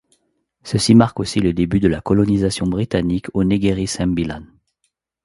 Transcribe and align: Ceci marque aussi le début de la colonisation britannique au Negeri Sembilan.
Ceci 0.63 0.95
marque 0.95 1.19
aussi 1.19 1.41
le 1.41 1.53
début 1.53 1.79
de 1.79 1.87
la 1.87 2.01
colonisation 2.01 2.65
britannique 2.65 3.27
au 3.35 3.43
Negeri 3.43 3.85
Sembilan. 3.85 4.41